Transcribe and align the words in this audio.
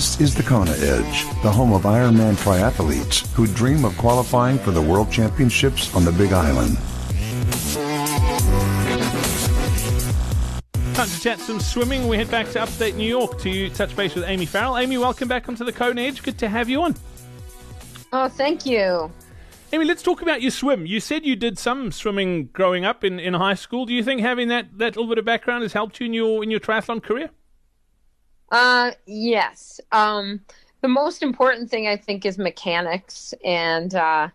This 0.00 0.18
is 0.18 0.34
the 0.34 0.42
Kona 0.42 0.70
Edge, 0.70 1.26
the 1.42 1.52
home 1.52 1.74
of 1.74 1.82
Ironman 1.82 2.34
triathletes 2.36 3.30
who 3.34 3.46
dream 3.46 3.84
of 3.84 3.94
qualifying 3.98 4.56
for 4.56 4.70
the 4.70 4.80
World 4.80 5.12
Championships 5.12 5.94
on 5.94 6.06
the 6.06 6.12
Big 6.12 6.32
Island. 6.32 6.78
Time 10.94 11.06
to 11.06 11.20
chat 11.20 11.38
some 11.38 11.60
swimming. 11.60 12.08
We 12.08 12.16
head 12.16 12.30
back 12.30 12.48
to 12.52 12.62
upstate 12.62 12.94
New 12.94 13.06
York 13.06 13.38
to 13.40 13.68
touch 13.68 13.94
base 13.94 14.14
with 14.14 14.24
Amy 14.24 14.46
Farrell. 14.46 14.78
Amy, 14.78 14.96
welcome 14.96 15.28
back 15.28 15.50
onto 15.50 15.66
the 15.66 15.72
Kona 15.72 16.00
Edge. 16.00 16.22
Good 16.22 16.38
to 16.38 16.48
have 16.48 16.70
you 16.70 16.80
on. 16.80 16.96
Oh, 18.14 18.30
thank 18.30 18.64
you. 18.64 19.12
Amy, 19.70 19.84
let's 19.84 20.02
talk 20.02 20.22
about 20.22 20.40
your 20.40 20.50
swim. 20.50 20.86
You 20.86 21.00
said 21.00 21.26
you 21.26 21.36
did 21.36 21.58
some 21.58 21.92
swimming 21.92 22.46
growing 22.54 22.86
up 22.86 23.04
in, 23.04 23.20
in 23.20 23.34
high 23.34 23.52
school. 23.52 23.84
Do 23.84 23.92
you 23.92 24.02
think 24.02 24.22
having 24.22 24.48
that, 24.48 24.78
that 24.78 24.96
little 24.96 25.08
bit 25.08 25.18
of 25.18 25.26
background 25.26 25.62
has 25.62 25.74
helped 25.74 26.00
you 26.00 26.06
in 26.06 26.14
your 26.14 26.42
in 26.42 26.50
your 26.50 26.58
triathlon 26.58 27.02
career? 27.02 27.28
Uh, 28.50 28.92
yes. 29.06 29.80
Um, 29.92 30.40
the 30.82 30.88
most 30.88 31.22
important 31.22 31.70
thing 31.70 31.86
I 31.86 31.96
think 31.96 32.24
is 32.24 32.38
mechanics, 32.38 33.34
and 33.44 33.94
uh, 33.94 34.28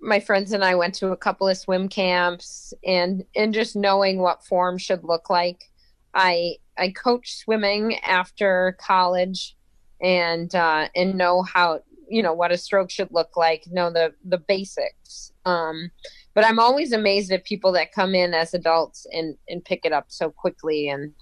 my 0.00 0.20
friends 0.20 0.52
and 0.52 0.64
I 0.64 0.74
went 0.74 0.94
to 0.96 1.08
a 1.12 1.16
couple 1.16 1.48
of 1.48 1.56
swim 1.56 1.88
camps, 1.88 2.72
and 2.84 3.24
and 3.36 3.54
just 3.54 3.76
knowing 3.76 4.18
what 4.18 4.44
form 4.44 4.78
should 4.78 5.04
look 5.04 5.30
like. 5.30 5.70
I 6.14 6.56
I 6.78 6.90
coach 6.90 7.36
swimming 7.36 7.96
after 8.00 8.76
college, 8.80 9.56
and 10.00 10.52
uh, 10.54 10.88
and 10.96 11.14
know 11.16 11.42
how 11.42 11.82
you 12.08 12.22
know 12.22 12.32
what 12.32 12.52
a 12.52 12.56
stroke 12.58 12.90
should 12.90 13.12
look 13.12 13.36
like, 13.36 13.64
know 13.70 13.90
the 13.90 14.14
the 14.24 14.38
basics. 14.38 15.32
Um, 15.44 15.90
but 16.34 16.44
I'm 16.44 16.58
always 16.58 16.92
amazed 16.92 17.30
at 17.32 17.44
people 17.44 17.72
that 17.72 17.92
come 17.92 18.14
in 18.14 18.34
as 18.34 18.54
adults 18.54 19.06
and 19.12 19.36
and 19.48 19.64
pick 19.64 19.84
it 19.84 19.92
up 19.92 20.06
so 20.08 20.30
quickly 20.30 20.88
and 20.88 21.12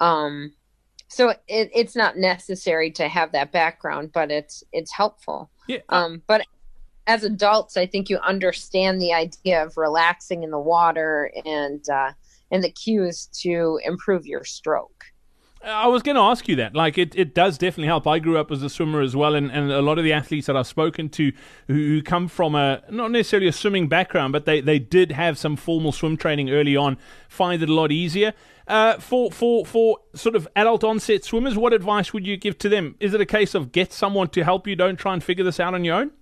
um 0.00 0.52
so 1.08 1.30
it, 1.48 1.70
it's 1.74 1.96
not 1.96 2.16
necessary 2.16 2.90
to 2.92 3.08
have 3.08 3.32
that 3.32 3.50
background 3.52 4.10
but 4.12 4.30
it's 4.30 4.62
it's 4.72 4.92
helpful 4.92 5.50
Yeah. 5.66 5.78
um 5.88 6.22
but 6.26 6.42
as 7.06 7.24
adults 7.24 7.76
i 7.76 7.86
think 7.86 8.08
you 8.10 8.18
understand 8.18 9.00
the 9.00 9.12
idea 9.12 9.64
of 9.64 9.76
relaxing 9.76 10.42
in 10.42 10.50
the 10.50 10.58
water 10.58 11.32
and 11.44 11.88
uh 11.88 12.12
and 12.50 12.62
the 12.62 12.70
cues 12.70 13.26
to 13.40 13.78
improve 13.84 14.26
your 14.26 14.44
stroke 14.44 15.04
I 15.64 15.88
was 15.88 16.02
going 16.02 16.14
to 16.14 16.22
ask 16.22 16.46
you 16.48 16.56
that. 16.56 16.74
Like, 16.74 16.98
it, 16.98 17.16
it 17.16 17.34
does 17.34 17.58
definitely 17.58 17.88
help. 17.88 18.06
I 18.06 18.18
grew 18.20 18.38
up 18.38 18.50
as 18.50 18.62
a 18.62 18.70
swimmer 18.70 19.00
as 19.00 19.16
well, 19.16 19.34
and, 19.34 19.50
and 19.50 19.72
a 19.72 19.82
lot 19.82 19.98
of 19.98 20.04
the 20.04 20.12
athletes 20.12 20.46
that 20.46 20.56
I've 20.56 20.66
spoken 20.66 21.08
to 21.10 21.32
who, 21.66 22.00
come 22.02 22.28
from 22.28 22.54
a 22.54 22.82
not 22.90 23.10
necessarily 23.10 23.48
a 23.48 23.52
swimming 23.52 23.88
background, 23.88 24.32
but 24.32 24.44
they, 24.44 24.60
they 24.60 24.78
did 24.78 25.12
have 25.12 25.36
some 25.36 25.56
formal 25.56 25.92
swim 25.92 26.16
training 26.16 26.50
early 26.50 26.76
on, 26.76 26.96
find 27.28 27.62
it 27.62 27.68
a 27.68 27.74
lot 27.74 27.90
easier. 27.90 28.34
Uh, 28.68 28.98
for, 28.98 29.32
for, 29.32 29.66
for 29.66 29.98
sort 30.14 30.36
of 30.36 30.46
adult 30.54 30.84
onset 30.84 31.24
swimmers, 31.24 31.56
what 31.56 31.72
advice 31.72 32.12
would 32.12 32.26
you 32.26 32.36
give 32.36 32.56
to 32.58 32.68
them? 32.68 32.94
Is 33.00 33.14
it 33.14 33.20
a 33.20 33.26
case 33.26 33.54
of 33.54 33.72
get 33.72 33.92
someone 33.92 34.28
to 34.28 34.44
help 34.44 34.66
you? 34.66 34.76
Don't 34.76 34.96
try 34.96 35.12
and 35.12 35.24
figure 35.24 35.44
this 35.44 35.58
out 35.58 35.74
on 35.74 35.84
your 35.84 35.96
own? 35.96 36.12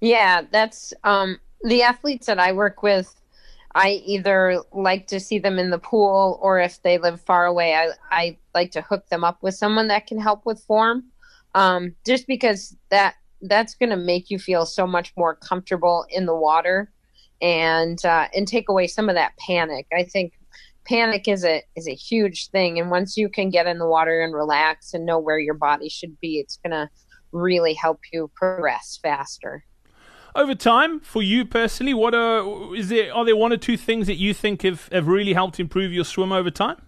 Yeah, 0.00 0.42
that's 0.50 0.92
um, 1.04 1.40
the 1.62 1.82
athletes 1.82 2.26
that 2.26 2.38
I 2.38 2.52
work 2.52 2.82
with. 2.82 3.14
I 3.74 4.02
either 4.06 4.62
like 4.72 5.06
to 5.08 5.20
see 5.20 5.38
them 5.38 5.58
in 5.58 5.70
the 5.70 5.78
pool, 5.78 6.38
or 6.42 6.58
if 6.58 6.82
they 6.82 6.98
live 6.98 7.20
far 7.20 7.46
away, 7.46 7.74
I, 7.74 7.90
I 8.10 8.38
like 8.54 8.70
to 8.72 8.82
hook 8.82 9.08
them 9.08 9.24
up 9.24 9.42
with 9.42 9.54
someone 9.54 9.88
that 9.88 10.06
can 10.06 10.18
help 10.18 10.46
with 10.46 10.60
form. 10.64 11.04
Um, 11.54 11.94
just 12.06 12.26
because 12.26 12.76
that 12.90 13.14
that's 13.42 13.74
going 13.74 13.90
to 13.90 13.96
make 13.96 14.30
you 14.30 14.38
feel 14.38 14.66
so 14.66 14.86
much 14.86 15.12
more 15.16 15.36
comfortable 15.36 16.06
in 16.10 16.26
the 16.26 16.34
water, 16.34 16.90
and 17.40 18.04
uh, 18.04 18.28
and 18.34 18.48
take 18.48 18.68
away 18.68 18.86
some 18.86 19.08
of 19.08 19.14
that 19.14 19.36
panic. 19.38 19.86
I 19.96 20.04
think 20.04 20.32
panic 20.84 21.28
is 21.28 21.44
a 21.44 21.62
is 21.76 21.86
a 21.86 21.94
huge 21.94 22.48
thing, 22.50 22.78
and 22.78 22.90
once 22.90 23.16
you 23.16 23.28
can 23.28 23.50
get 23.50 23.66
in 23.66 23.78
the 23.78 23.86
water 23.88 24.22
and 24.22 24.34
relax 24.34 24.94
and 24.94 25.06
know 25.06 25.18
where 25.18 25.38
your 25.38 25.54
body 25.54 25.88
should 25.88 26.18
be, 26.20 26.38
it's 26.38 26.56
going 26.56 26.72
to 26.72 26.88
really 27.32 27.74
help 27.74 28.00
you 28.12 28.30
progress 28.34 28.98
faster. 29.02 29.64
Over 30.34 30.54
time, 30.54 31.00
for 31.00 31.22
you 31.22 31.44
personally, 31.44 31.94
what 31.94 32.14
are 32.14 32.74
is 32.74 32.88
there 32.88 33.14
are 33.14 33.24
there 33.24 33.36
one 33.36 33.52
or 33.52 33.56
two 33.56 33.76
things 33.76 34.06
that 34.06 34.16
you 34.16 34.34
think 34.34 34.62
have, 34.62 34.88
have 34.92 35.08
really 35.08 35.32
helped 35.32 35.58
improve 35.58 35.92
your 35.92 36.04
swim 36.04 36.32
over 36.32 36.50
time? 36.50 36.82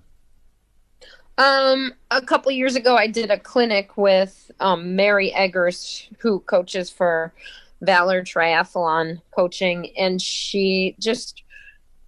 Um, 1.39 1.95
a 2.11 2.21
couple 2.21 2.53
years 2.53 2.77
ago, 2.77 2.97
I 2.97 3.06
did 3.06 3.31
a 3.31 3.39
clinic 3.39 3.97
with 3.97 4.50
um, 4.61 4.95
Mary 4.95 5.33
Eggers, 5.33 6.06
who 6.19 6.41
coaches 6.41 6.91
for 6.91 7.33
Valor 7.81 8.23
Triathlon 8.23 9.23
Coaching, 9.34 9.91
and 9.97 10.21
she 10.21 10.97
just 10.99 11.43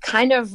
kind 0.03 0.33
of 0.33 0.55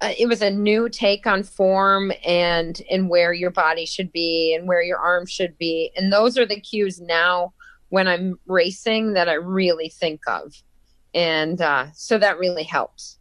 uh, 0.00 0.12
it 0.18 0.26
was 0.26 0.42
a 0.42 0.50
new 0.50 0.88
take 0.88 1.26
on 1.26 1.44
form 1.44 2.10
and 2.26 2.82
and 2.90 3.08
where 3.08 3.32
your 3.32 3.50
body 3.50 3.86
should 3.86 4.10
be 4.10 4.54
and 4.58 4.66
where 4.66 4.82
your 4.82 4.98
arms 4.98 5.30
should 5.30 5.56
be, 5.56 5.92
and 5.96 6.12
those 6.12 6.36
are 6.36 6.46
the 6.46 6.60
cues 6.60 7.00
now 7.00 7.52
when 7.90 8.08
I'm 8.08 8.38
racing 8.46 9.12
that 9.12 9.28
I 9.28 9.34
really 9.34 9.88
think 9.88 10.22
of, 10.26 10.54
and 11.14 11.60
uh, 11.60 11.86
so 11.92 12.18
that 12.18 12.38
really 12.38 12.64
helps. 12.64 13.18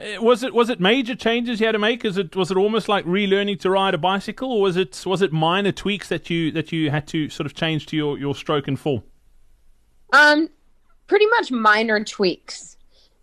Uh, 0.00 0.22
Was 0.22 0.42
it 0.42 0.54
was 0.54 0.70
it 0.70 0.80
major 0.80 1.14
changes 1.14 1.60
you 1.60 1.66
had 1.66 1.72
to 1.72 1.78
make? 1.78 2.04
Is 2.04 2.16
it 2.16 2.34
was 2.34 2.50
it 2.50 2.56
almost 2.56 2.88
like 2.88 3.04
relearning 3.04 3.60
to 3.60 3.70
ride 3.70 3.94
a 3.94 3.98
bicycle, 3.98 4.50
or 4.50 4.62
was 4.62 4.76
it 4.76 5.02
was 5.04 5.20
it 5.20 5.32
minor 5.32 5.70
tweaks 5.70 6.08
that 6.08 6.30
you 6.30 6.50
that 6.52 6.72
you 6.72 6.90
had 6.90 7.06
to 7.08 7.28
sort 7.28 7.46
of 7.46 7.54
change 7.54 7.86
to 7.86 7.96
your, 7.96 8.18
your 8.18 8.34
stroke 8.34 8.68
and 8.68 8.80
fall? 8.80 9.04
Um, 10.14 10.48
pretty 11.06 11.26
much 11.26 11.50
minor 11.50 12.02
tweaks 12.04 12.76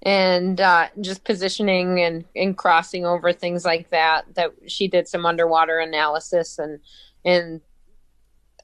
and 0.03 0.61
uh, 0.61 0.87
just 1.01 1.23
positioning 1.23 1.99
and, 1.99 2.23
and 2.35 2.57
crossing 2.57 3.05
over 3.05 3.33
things 3.33 3.65
like 3.65 3.89
that. 3.89 4.25
That 4.35 4.53
she 4.67 4.87
did 4.87 5.07
some 5.07 5.25
underwater 5.25 5.79
analysis 5.79 6.59
and 6.59 6.79
and 7.25 7.61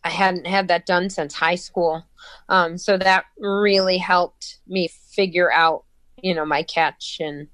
I 0.05 0.09
hadn't 0.09 0.45
had 0.45 0.67
that 0.67 0.85
done 0.85 1.09
since 1.09 1.33
high 1.33 1.55
school, 1.55 2.05
um, 2.47 2.77
so 2.77 2.95
that 2.95 3.25
really 3.39 3.97
helped 3.97 4.59
me 4.67 4.87
figure 4.87 5.51
out 5.51 5.83
you 6.21 6.35
know 6.35 6.45
my 6.45 6.61
catch 6.61 7.17
and 7.19 7.47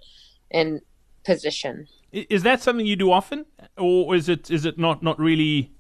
and 0.52 0.82
position. 1.24 1.88
Is 2.12 2.44
that 2.44 2.62
something 2.62 2.86
you 2.86 2.98
do 2.98 3.10
often, 3.10 3.46
or 3.78 4.16
is 4.16 4.28
it 4.28 4.52
is 4.52 4.66
it 4.66 4.78
not 4.78 5.02
not 5.02 5.18
really? 5.18 5.72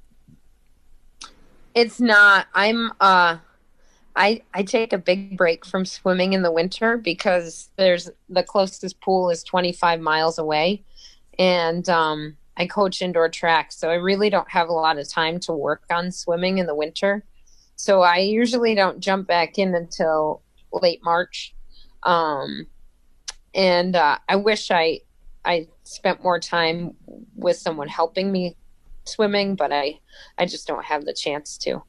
It's 1.75 1.99
not. 1.99 2.47
I'm 2.53 2.91
uh 3.01 3.39
I 4.15 4.41
I 4.53 4.63
take 4.63 4.93
a 4.93 4.97
big 4.97 5.35
break 5.37 5.65
from 5.65 5.83
swimming 5.83 6.31
in 6.31 6.41
the 6.41 6.53
winter 6.53 6.95
because 6.95 7.69
there's 7.75 8.09
the 8.29 8.43
closest 8.43 9.01
pool 9.01 9.29
is 9.29 9.43
25 9.43 9.99
miles 9.99 10.37
away 10.37 10.83
and 11.37 11.87
um 11.89 12.37
I 12.57 12.66
coach 12.67 13.01
indoor 13.01 13.29
track, 13.29 13.72
so 13.72 13.89
I 13.89 13.95
really 13.95 14.29
don't 14.29 14.50
have 14.50 14.69
a 14.69 14.73
lot 14.73 14.97
of 14.97 15.09
time 15.09 15.39
to 15.41 15.53
work 15.53 15.84
on 15.89 16.12
swimming 16.12 16.57
in 16.57 16.67
the 16.67 16.75
winter. 16.75 17.25
So 17.75 18.01
I 18.01 18.17
usually 18.17 18.75
don't 18.75 19.00
jump 19.00 19.28
back 19.28 19.57
in 19.57 19.73
until 19.73 20.44
late 20.72 21.00
March. 21.03 21.56
Um 22.03 22.67
and 23.53 23.95
uh 23.95 24.17
I 24.28 24.35
wish 24.35 24.72
I 24.72 25.01
I 25.44 25.67
spent 25.84 26.23
more 26.23 26.40
time 26.40 26.95
with 27.35 27.57
someone 27.57 27.88
helping 27.88 28.31
me 28.31 28.56
swimming, 29.06 29.56
but 29.56 29.72
I 29.72 30.00
I 30.38 30.45
just 30.45 30.67
don't 30.67 30.85
have 30.85 31.06
the 31.06 31.13
chance 31.13 31.57
to. 31.59 31.84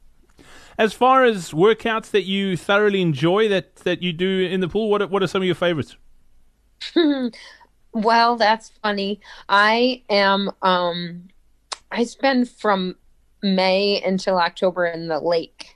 As 0.77 0.93
far 0.93 1.23
as 1.23 1.51
workouts 1.51 2.09
that 2.11 2.23
you 2.23 2.57
thoroughly 2.57 3.01
enjoy 3.01 3.47
that 3.49 3.75
that 3.77 4.01
you 4.01 4.13
do 4.13 4.47
in 4.49 4.59
the 4.61 4.67
pool, 4.67 4.89
what 4.89 5.09
what 5.11 5.21
are 5.21 5.27
some 5.27 5.41
of 5.41 5.45
your 5.45 5.55
favorites? 5.55 5.95
well, 7.93 8.35
that's 8.35 8.69
funny. 8.81 9.21
I 9.49 10.03
am 10.09 10.51
um 10.61 11.29
I 11.91 12.03
spend 12.03 12.49
from 12.49 12.95
May 13.41 14.01
until 14.01 14.37
October 14.37 14.85
in 14.85 15.07
the 15.07 15.19
lake. 15.19 15.75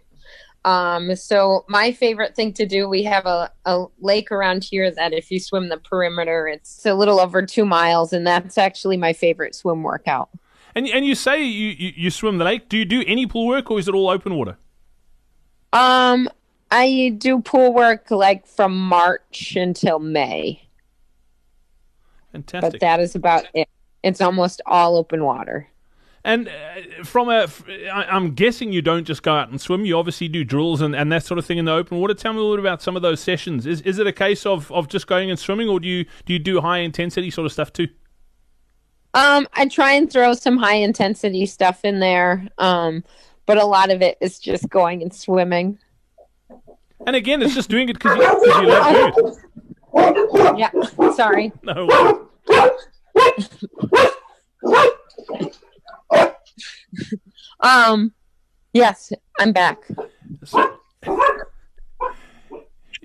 Um, 0.66 1.16
so 1.16 1.63
my 1.69 1.94
favorite 1.94 2.35
thing 2.35 2.51
to 2.53 2.66
do, 2.66 2.89
we 2.89 3.03
have 3.03 3.25
a, 3.25 3.50
a 3.66 3.85
lake 4.01 4.33
around 4.33 4.66
here 4.66 4.91
that 4.91 5.14
if 5.14 5.31
you 5.31 5.40
swim 5.40 5.69
the 5.69 5.78
perimeter, 5.78 6.47
it's 6.47 6.85
a 6.85 6.93
little 6.93 7.22
over 7.22 7.46
two 7.46 7.66
miles, 7.66 8.11
and 8.11 8.28
that's 8.28 8.58
actually 8.58 8.97
my 8.97 9.13
favorite 9.13 9.55
swim 9.55 9.84
workout. 9.84 10.29
And 10.75 10.87
and 10.90 11.05
you 11.05 11.16
say 11.16 11.41
you, 11.41 11.70
you, 11.70 11.93
you 11.96 12.09
swim 12.11 12.37
the 12.37 12.46
lake. 12.46 12.67
Do 12.67 12.78
you 12.78 12.85
do 12.85 13.03
any 13.08 13.25
pool 13.25 13.47
work, 13.47 13.72
or 13.72 13.79
is 13.79 13.87
it 13.87 13.93
all 13.93 14.09
open 14.09 14.35
water? 14.35 14.58
Um, 15.72 16.29
I 16.70 17.16
do 17.17 17.41
pool 17.41 17.73
work 17.73 18.11
like 18.11 18.46
from 18.46 18.78
March 18.78 19.55
until 19.55 19.99
May, 19.99 20.66
Fantastic. 22.32 22.74
but 22.74 22.79
that 22.82 23.00
is 23.00 23.16
about 23.16 23.46
it. 23.53 23.68
It's 24.03 24.22
almost 24.22 24.62
all 24.66 24.97
open 24.97 25.24
water. 25.24 25.68
And 26.24 26.50
uh, 26.50 27.03
from 27.03 27.29
a, 27.29 27.47
I'm 27.91 28.34
guessing 28.34 28.74
you 28.74 28.82
don't 28.82 29.06
just 29.06 29.24
go 29.24 29.34
out 29.34 29.50
and 29.50 29.62
swim. 29.62 29.85
You 29.85 29.97
obviously 29.97 30.28
do 30.28 30.44
drills 30.44 30.82
and, 30.82 30.96
and 30.96 31.12
that 31.12 31.24
sort 31.24 31.38
of 31.38 31.46
thing 31.46 31.58
in 31.58 31.66
the 31.66 31.72
open 31.72 32.00
water. 32.00 32.14
Tell 32.14 32.34
me 32.34 32.40
a 32.40 32.41
little 32.41 32.58
bit 32.58 32.66
about 32.66 32.82
some 32.82 32.96
of 32.96 33.02
those 33.02 33.22
sessions. 33.22 33.66
Is 33.66 33.82
is 33.82 33.97
it 33.97 34.08
a 34.08 34.12
case 34.12 34.46
of, 34.46 34.72
of 34.72 34.90
just 34.90 35.08
going 35.08 35.29
and 35.29 35.40
swimming, 35.40 35.70
or 35.70 35.79
do 35.79 35.88
you 35.88 36.06
do 36.26 36.34
you 36.34 36.40
do 36.40 36.59
high 36.59 36.79
intensity 36.79 37.32
sort 37.32 37.46
of 37.46 37.53
stuff 37.53 37.72
too? 37.72 37.88
Um, 39.14 39.47
I 39.53 39.68
try 39.68 39.94
and 39.94 40.12
throw 40.12 40.34
some 40.34 40.58
high 40.58 40.76
intensity 40.76 41.46
stuff 41.46 41.85
in 41.85 42.00
there. 42.02 42.47
Um, 42.58 43.03
but 43.47 43.58
a 43.58 43.66
lot 43.66 43.90
of 43.90 44.03
it 44.03 44.18
is 44.22 44.38
just 44.38 44.70
going 44.70 45.02
and 45.02 45.12
swimming. 45.12 45.80
And 47.08 47.16
again, 47.16 47.41
it's 47.41 47.56
just 47.56 47.70
doing 47.70 47.90
it 47.90 47.94
because 47.94 48.18
you, 48.18 48.23
you 48.23 48.68
love 48.68 49.16
doing 49.16 49.28
it. 49.32 49.44
Yeah. 50.58 50.72
Sorry. 51.16 51.52
No. 51.64 52.28
Um, 57.59 58.14
yes, 58.73 59.11
I'm 59.40 59.52
back. 59.52 59.79
So, 60.44 60.78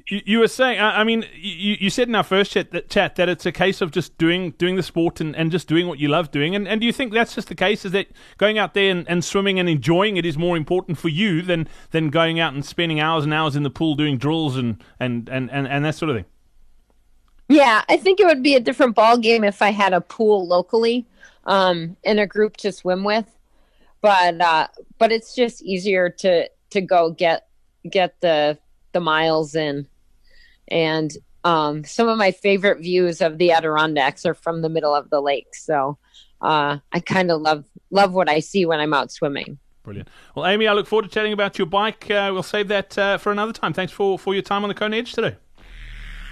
you, 0.09 0.21
you 0.27 0.39
were 0.41 0.49
saying, 0.49 0.79
I, 0.79 1.01
I 1.01 1.05
mean, 1.05 1.25
you, 1.35 1.77
you 1.81 1.91
said 1.91 2.09
in 2.09 2.15
our 2.15 2.23
first 2.23 2.53
chat 2.53 2.71
that, 2.73 2.91
chat 2.91 3.17
that 3.17 3.29
it's 3.29 3.47
a 3.47 3.53
case 3.53 3.81
of 3.81 3.91
just 3.91 4.17
doing 4.19 4.51
doing 4.53 4.77
the 4.77 4.83
sport 4.83 5.21
and, 5.21 5.35
and 5.35 5.51
just 5.51 5.69
doing 5.69 5.87
what 5.87 5.99
you 5.99 6.09
love 6.09 6.31
doing. 6.31 6.55
And, 6.55 6.69
and 6.69 6.81
do 6.81 6.87
you 6.87 6.93
think 6.93 7.13
that's 7.13 7.35
just 7.35 7.49
the 7.49 7.55
case? 7.55 7.85
Is 7.85 7.93
that 7.93 8.09
going 8.37 8.59
out 8.59 8.75
there 8.75 8.91
and, 8.91 9.09
and 9.09 9.25
swimming 9.25 9.59
and 9.59 9.69
enjoying 9.69 10.17
it 10.17 10.27
is 10.27 10.37
more 10.37 10.57
important 10.57 10.99
for 10.99 11.09
you 11.09 11.43
than, 11.43 11.69
than 11.91 12.11
going 12.11 12.39
out 12.39 12.53
and 12.53 12.65
spending 12.65 13.01
hours 13.01 13.25
and 13.25 13.33
hours 13.33 13.57
in 13.57 13.63
the 13.63 13.71
pool 13.71 13.95
doing 13.95 14.19
drills 14.19 14.57
and, 14.57 14.83
and, 15.01 15.29
and, 15.29 15.51
and, 15.51 15.67
and 15.67 15.85
that 15.85 15.95
sort 15.95 16.11
of 16.11 16.17
thing? 16.17 16.27
Yeah, 17.53 17.83
I 17.89 17.99
think 17.99 18.19
it 18.19 18.27
would 18.27 18.43
be 18.43 18.55
a 18.55 18.61
different 18.61 18.95
ball 18.95 19.19
game 19.19 19.45
if 19.45 19.61
I 19.61 19.71
had 19.71 19.93
a 19.93 20.01
pool 20.01 20.47
locally 20.47 21.07
um, 21.45 21.97
and 22.03 22.19
a 22.19 22.27
group 22.27 22.57
to 22.59 22.73
swim 22.73 23.05
with. 23.05 23.27
But 24.01 24.41
uh, 24.41 24.69
but 24.99 25.13
it's 25.13 25.35
just 25.35 25.63
easier 25.63 26.09
to 26.09 26.49
to 26.71 26.81
go 26.81 27.11
get 27.11 27.49
get 27.89 28.21
the 28.21 28.59
the 28.93 29.01
miles 29.01 29.55
in 29.55 29.87
and 30.69 31.13
um, 31.45 31.85
some 31.85 32.09
of 32.09 32.17
my 32.17 32.31
favorite 32.31 32.81
views 32.81 33.21
of 33.21 33.37
the 33.37 33.53
Adirondacks 33.53 34.25
are 34.25 34.35
from 34.35 34.63
the 34.63 34.69
middle 34.69 34.95
of 34.95 35.11
the 35.11 35.21
lake. 35.21 35.55
So 35.55 35.99
uh, 36.41 36.79
I 36.91 37.01
kind 37.01 37.31
of 37.31 37.43
love 37.43 37.65
love 37.91 38.15
what 38.15 38.31
I 38.31 38.41
see 38.41 38.65
when 38.65 38.81
I'm 38.81 38.95
out 38.95 39.13
swimming. 39.13 39.59
Brilliant. 39.83 40.09
Well, 40.35 40.47
Amy, 40.47 40.69
I 40.69 40.73
look 40.73 40.87
forward 40.87 41.03
to 41.03 41.09
chatting 41.09 41.33
about 41.33 41.59
your 41.59 41.67
bike. 41.67 42.11
Uh, 42.11 42.31
we'll 42.33 42.45
save 42.45 42.69
that 42.69 42.97
uh, 42.97 43.19
for 43.19 43.31
another 43.31 43.53
time. 43.53 43.73
Thanks 43.73 43.93
for, 43.93 44.19
for 44.19 44.33
your 44.33 44.43
time 44.43 44.63
on 44.63 44.69
the 44.69 44.75
Kona 44.75 44.97
Edge 44.97 45.13
today. 45.13 45.37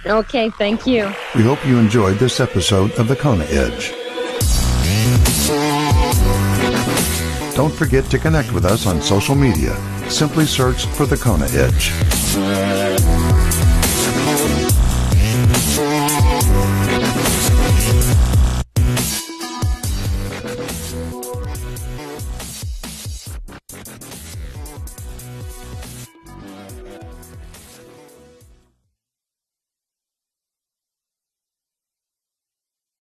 Okay, 0.05 0.49
thank 0.49 0.87
you. 0.87 1.13
We 1.35 1.43
hope 1.43 1.63
you 1.65 1.77
enjoyed 1.77 2.17
this 2.17 2.39
episode 2.39 2.91
of 2.93 3.07
The 3.07 3.15
Kona 3.15 3.43
Edge. 3.45 3.91
Don't 7.55 7.73
forget 7.73 8.05
to 8.05 8.17
connect 8.17 8.51
with 8.51 8.65
us 8.65 8.87
on 8.87 8.99
social 8.99 9.35
media. 9.35 9.75
Simply 10.09 10.45
search 10.45 10.87
for 10.87 11.05
The 11.05 11.17
Kona 11.17 11.45
Edge. 11.51 11.91